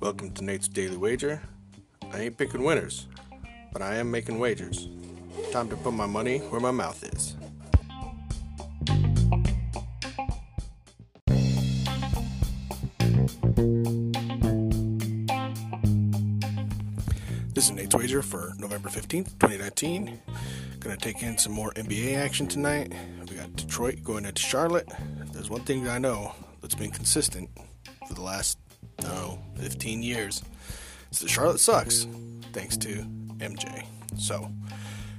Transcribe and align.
Welcome 0.00 0.32
to 0.34 0.42
Nate's 0.42 0.66
Daily 0.66 0.96
Wager. 0.96 1.40
I 2.12 2.22
ain't 2.22 2.36
picking 2.36 2.64
winners, 2.64 3.06
but 3.72 3.80
I 3.80 3.94
am 3.96 4.10
making 4.10 4.40
wagers. 4.40 4.88
Time 5.52 5.68
to 5.68 5.76
put 5.76 5.92
my 5.92 6.06
money 6.06 6.38
where 6.38 6.60
my 6.60 6.72
mouth 6.72 7.04
is. 7.04 7.36
This 17.54 17.66
is 17.66 17.70
Nate's 17.70 17.94
Wager 17.94 18.22
for 18.22 18.54
November 18.58 18.88
15th, 18.88 19.38
2019. 19.38 20.20
Gonna 20.88 20.96
take 20.96 21.22
in 21.22 21.36
some 21.36 21.52
more 21.52 21.70
NBA 21.74 22.16
action 22.16 22.46
tonight. 22.46 22.94
We 23.28 23.36
got 23.36 23.54
Detroit 23.56 24.02
going 24.02 24.24
into 24.24 24.40
Charlotte. 24.40 24.88
There's 25.34 25.50
one 25.50 25.60
thing 25.60 25.86
I 25.86 25.98
know 25.98 26.32
that's 26.62 26.74
been 26.74 26.90
consistent 26.90 27.50
for 28.06 28.14
the 28.14 28.22
last, 28.22 28.56
no, 29.02 29.38
15 29.58 30.02
years. 30.02 30.42
It's 31.10 31.20
that 31.20 31.28
Charlotte 31.28 31.60
sucks, 31.60 32.06
thanks 32.54 32.78
to 32.78 33.04
MJ. 33.36 33.84
So, 34.16 34.50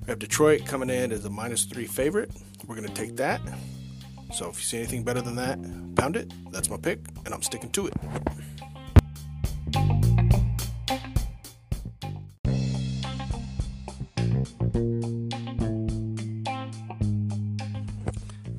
we 0.00 0.08
have 0.08 0.18
Detroit 0.18 0.66
coming 0.66 0.90
in 0.90 1.12
as 1.12 1.24
a 1.26 1.30
minus 1.30 1.64
three 1.64 1.86
favorite. 1.86 2.32
We're 2.66 2.74
gonna 2.74 2.88
take 2.88 3.14
that. 3.18 3.40
So, 4.34 4.48
if 4.48 4.56
you 4.56 4.64
see 4.64 4.78
anything 4.78 5.04
better 5.04 5.20
than 5.20 5.36
that, 5.36 5.60
pound 5.94 6.16
it. 6.16 6.32
That's 6.50 6.70
my 6.70 6.76
pick, 6.76 6.98
and 7.24 7.32
I'm 7.32 7.42
sticking 7.42 7.70
to 7.70 7.86
it. 7.86 7.94